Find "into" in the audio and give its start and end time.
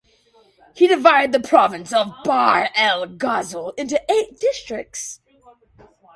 3.77-4.01